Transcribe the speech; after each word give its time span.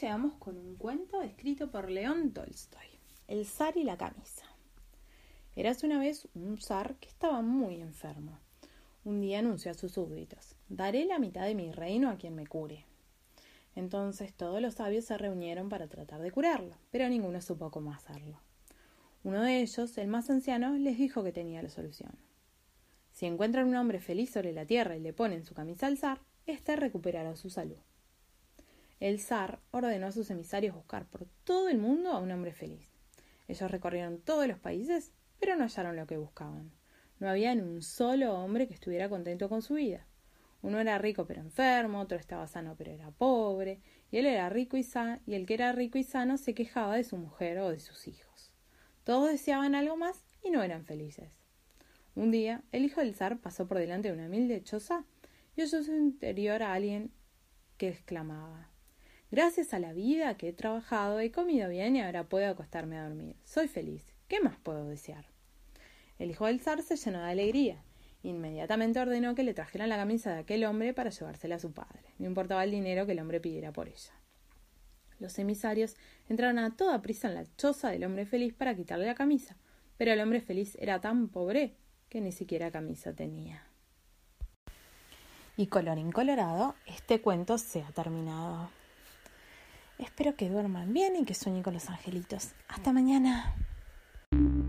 Llegamos 0.00 0.34
con 0.34 0.56
un 0.56 0.76
cuento 0.76 1.22
escrito 1.22 1.72
por 1.72 1.90
León 1.90 2.32
Tolstoy, 2.32 2.86
El 3.26 3.46
zar 3.46 3.76
y 3.76 3.82
la 3.82 3.96
camisa. 3.96 4.44
Eras 5.56 5.82
una 5.82 5.98
vez 5.98 6.28
un 6.34 6.58
zar 6.58 6.94
que 6.96 7.08
estaba 7.08 7.42
muy 7.42 7.80
enfermo. 7.80 8.38
Un 9.04 9.20
día 9.20 9.40
anunció 9.40 9.72
a 9.72 9.74
sus 9.74 9.92
súbditos, 9.92 10.54
daré 10.68 11.04
la 11.04 11.18
mitad 11.18 11.46
de 11.46 11.56
mi 11.56 11.72
reino 11.72 12.10
a 12.10 12.16
quien 12.16 12.36
me 12.36 12.46
cure. 12.46 12.84
Entonces 13.74 14.32
todos 14.34 14.60
los 14.60 14.74
sabios 14.74 15.04
se 15.04 15.18
reunieron 15.18 15.68
para 15.68 15.88
tratar 15.88 16.20
de 16.20 16.30
curarlo, 16.30 16.76
pero 16.92 17.08
ninguno 17.08 17.40
supo 17.40 17.72
cómo 17.72 17.92
hacerlo. 17.92 18.38
Uno 19.24 19.42
de 19.42 19.62
ellos, 19.62 19.98
el 19.98 20.06
más 20.06 20.30
anciano, 20.30 20.74
les 20.74 20.96
dijo 20.96 21.24
que 21.24 21.32
tenía 21.32 21.60
la 21.60 21.70
solución. 21.70 22.12
Si 23.10 23.26
encuentran 23.26 23.66
un 23.66 23.74
hombre 23.74 23.98
feliz 23.98 24.30
sobre 24.30 24.52
la 24.52 24.64
tierra 24.64 24.96
y 24.96 25.00
le 25.00 25.12
ponen 25.12 25.44
su 25.44 25.54
camisa 25.54 25.88
al 25.88 25.98
zar, 25.98 26.20
éste 26.46 26.76
recuperará 26.76 27.34
su 27.34 27.50
salud. 27.50 27.78
El 29.00 29.20
zar 29.20 29.60
ordenó 29.70 30.08
a 30.08 30.12
sus 30.12 30.28
emisarios 30.30 30.74
buscar 30.74 31.06
por 31.06 31.26
todo 31.44 31.68
el 31.68 31.78
mundo 31.78 32.10
a 32.10 32.18
un 32.18 32.32
hombre 32.32 32.52
feliz. 32.52 32.88
Ellos 33.46 33.70
recorrieron 33.70 34.20
todos 34.20 34.48
los 34.48 34.58
países, 34.58 35.12
pero 35.38 35.54
no 35.54 35.62
hallaron 35.62 35.94
lo 35.94 36.06
que 36.08 36.16
buscaban. 36.16 36.72
No 37.20 37.28
había 37.28 37.54
ni 37.54 37.62
un 37.62 37.82
solo 37.82 38.34
hombre 38.34 38.66
que 38.66 38.74
estuviera 38.74 39.08
contento 39.08 39.48
con 39.48 39.62
su 39.62 39.74
vida. 39.74 40.04
Uno 40.62 40.80
era 40.80 40.98
rico 40.98 41.26
pero 41.26 41.40
enfermo, 41.40 42.00
otro 42.00 42.18
estaba 42.18 42.48
sano 42.48 42.74
pero 42.76 42.90
era 42.90 43.12
pobre, 43.12 43.80
y 44.10 44.18
él 44.18 44.26
era 44.26 44.48
rico 44.48 44.76
y 44.76 44.82
sano, 44.82 45.20
y 45.26 45.34
el 45.34 45.46
que 45.46 45.54
era 45.54 45.70
rico 45.70 45.98
y 45.98 46.02
sano 46.02 46.36
se 46.36 46.54
quejaba 46.54 46.96
de 46.96 47.04
su 47.04 47.16
mujer 47.16 47.58
o 47.60 47.70
de 47.70 47.78
sus 47.78 48.08
hijos. 48.08 48.52
Todos 49.04 49.30
deseaban 49.30 49.76
algo 49.76 49.96
más 49.96 50.24
y 50.42 50.50
no 50.50 50.62
eran 50.64 50.84
felices. 50.84 51.30
Un 52.16 52.32
día, 52.32 52.64
el 52.72 52.84
hijo 52.84 53.00
del 53.00 53.14
zar 53.14 53.38
pasó 53.38 53.68
por 53.68 53.78
delante 53.78 54.08
de 54.08 54.14
una 54.14 54.26
humilde 54.26 54.60
choza 54.64 55.04
y 55.54 55.62
oyó 55.62 55.84
su 55.84 55.94
interior 55.94 56.64
a 56.64 56.74
alguien 56.74 57.12
que 57.76 57.88
exclamaba 57.88 58.67
Gracias 59.30 59.74
a 59.74 59.78
la 59.78 59.92
vida 59.92 60.38
que 60.38 60.48
he 60.48 60.52
trabajado, 60.54 61.20
he 61.20 61.30
comido 61.30 61.68
bien 61.68 61.96
y 61.96 62.00
ahora 62.00 62.24
puedo 62.24 62.48
acostarme 62.48 62.96
a 62.96 63.04
dormir. 63.04 63.36
Soy 63.44 63.68
feliz. 63.68 64.14
¿Qué 64.26 64.40
más 64.40 64.56
puedo 64.56 64.88
desear? 64.88 65.26
El 66.18 66.30
hijo 66.30 66.46
del 66.46 66.60
zar 66.60 66.82
se 66.82 66.96
llenó 66.96 67.18
de 67.22 67.30
alegría. 67.30 67.84
Inmediatamente 68.22 69.00
ordenó 69.00 69.34
que 69.34 69.42
le 69.42 69.52
trajeran 69.52 69.90
la 69.90 69.96
camisa 69.96 70.32
de 70.32 70.40
aquel 70.40 70.64
hombre 70.64 70.94
para 70.94 71.10
llevársela 71.10 71.56
a 71.56 71.60
su 71.60 71.72
padre. 71.72 72.14
No 72.18 72.26
importaba 72.26 72.64
el 72.64 72.70
dinero 72.70 73.04
que 73.04 73.12
el 73.12 73.20
hombre 73.20 73.38
pidiera 73.38 73.70
por 73.70 73.88
ella. 73.88 74.12
Los 75.18 75.38
emisarios 75.38 75.96
entraron 76.28 76.58
a 76.58 76.74
toda 76.74 77.02
prisa 77.02 77.28
en 77.28 77.34
la 77.34 77.44
choza 77.56 77.90
del 77.90 78.04
hombre 78.04 78.24
feliz 78.24 78.54
para 78.54 78.74
quitarle 78.74 79.06
la 79.06 79.14
camisa, 79.14 79.56
pero 79.98 80.12
el 80.12 80.20
hombre 80.20 80.40
feliz 80.40 80.74
era 80.80 81.00
tan 81.00 81.28
pobre 81.28 81.76
que 82.08 82.22
ni 82.22 82.32
siquiera 82.32 82.70
camisa 82.70 83.12
tenía. 83.12 83.62
Y 85.56 85.66
colorín 85.66 86.12
colorado, 86.12 86.76
este 86.86 87.20
cuento 87.20 87.58
se 87.58 87.82
ha 87.82 87.90
terminado. 87.90 88.70
Espero 89.98 90.36
que 90.36 90.48
duerman 90.48 90.92
bien 90.92 91.16
y 91.16 91.24
que 91.24 91.34
sueñen 91.34 91.62
con 91.62 91.74
los 91.74 91.88
angelitos. 91.88 92.52
Hasta 92.68 92.92
mañana. 92.92 93.52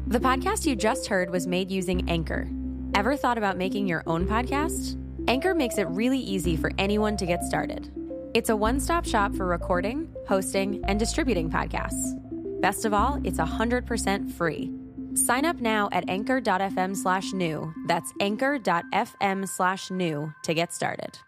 The 0.07 0.19
podcast 0.19 0.65
you 0.65 0.75
just 0.75 1.07
heard 1.07 1.29
was 1.29 1.45
made 1.45 1.69
using 1.69 2.09
Anchor. 2.09 2.47
Ever 2.95 3.15
thought 3.15 3.37
about 3.37 3.57
making 3.57 3.87
your 3.87 4.01
own 4.07 4.25
podcast? 4.25 4.97
Anchor 5.27 5.53
makes 5.53 5.77
it 5.77 5.87
really 5.89 6.17
easy 6.17 6.55
for 6.57 6.71
anyone 6.79 7.15
to 7.17 7.27
get 7.27 7.43
started. 7.43 7.91
It's 8.33 8.49
a 8.49 8.55
one 8.55 8.79
stop 8.79 9.05
shop 9.05 9.35
for 9.35 9.45
recording, 9.45 10.07
hosting, 10.27 10.83
and 10.87 10.97
distributing 10.97 11.49
podcasts. 11.49 12.15
Best 12.61 12.85
of 12.85 12.93
all, 12.93 13.19
it's 13.23 13.37
100% 13.37 14.31
free. 14.31 14.71
Sign 15.13 15.45
up 15.45 15.61
now 15.61 15.89
at 15.91 16.09
anchor.fm 16.09 16.95
slash 16.95 17.33
new. 17.33 17.71
That's 17.87 18.11
anchor.fm 18.19 19.47
slash 19.47 19.91
new 19.91 20.33
to 20.43 20.53
get 20.53 20.73
started. 20.73 21.19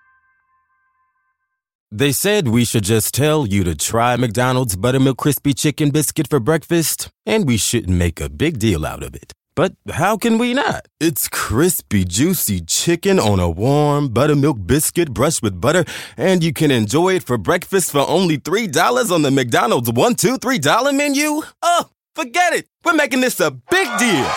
They 1.94 2.14
said 2.14 2.48
we 2.48 2.64
should 2.64 2.86
just 2.86 3.14
tell 3.14 3.46
you 3.46 3.66
to 3.66 3.76
try 3.76 4.16
McDonald's 4.16 4.78
Buttermilk 4.78 5.18
Crispy 5.18 5.54
Chicken 5.54 5.90
Biscuit 5.90 6.26
for 6.26 6.40
breakfast, 6.40 7.10
and 7.26 7.46
we 7.46 7.58
shouldn't 7.58 7.98
make 7.98 8.22
a 8.22 8.30
big 8.30 8.60
deal 8.60 8.86
out 8.86 9.04
of 9.04 9.14
it. 9.14 9.34
But 9.56 9.74
how 9.90 10.16
can 10.16 10.38
we 10.38 10.54
not? 10.54 10.86
It's 11.02 11.28
crispy, 11.28 12.06
juicy 12.06 12.62
chicken 12.62 13.20
on 13.20 13.42
a 13.42 13.50
warm 13.50 14.08
buttermilk 14.08 14.66
biscuit 14.66 15.14
brushed 15.14 15.44
with 15.44 15.60
butter, 15.60 15.84
and 16.16 16.42
you 16.42 16.54
can 16.54 16.72
enjoy 16.72 17.16
it 17.16 17.24
for 17.24 17.38
breakfast 17.38 17.92
for 17.92 18.08
only 18.08 18.38
$3 18.38 19.12
on 19.12 19.24
the 19.24 19.32
McDonald's 19.32 19.92
one, 19.92 20.16
two, 20.16 20.38
three 20.38 20.60
dollar 20.60 20.94
menu? 20.94 21.42
Oh, 21.62 21.90
forget 22.16 22.54
it. 22.54 22.68
We're 22.86 22.94
making 22.94 23.20
this 23.20 23.42
a 23.42 23.52
big 23.52 23.88
deal. 23.98 24.30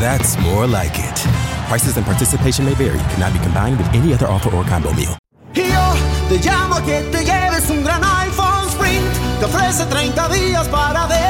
That's 0.00 0.38
more 0.38 0.66
like 0.66 0.92
it. 0.94 1.49
Prices 1.70 1.96
and 1.96 2.04
participation 2.04 2.64
may 2.64 2.74
vary. 2.74 2.98
Cannot 3.14 3.32
be 3.32 3.38
combined 3.38 3.78
with 3.78 3.86
any 3.94 4.12
other 4.12 4.26
offer 4.26 4.50
or 4.50 4.64
combo 4.64 4.92
meal. 4.92 5.16
Yo 5.54 5.94
te 6.28 6.38
llamo 6.40 6.84
que 6.84 7.00
te 7.12 7.24
lleves 7.24 7.70
un 7.70 7.84
gran 7.84 8.02
iPhone 8.02 8.68
Sprint. 8.70 9.38
Te 9.38 9.44
ofrece 9.44 9.86
30 9.86 10.28
días 10.30 10.66
para 10.66 11.06
decidir. 11.06 11.29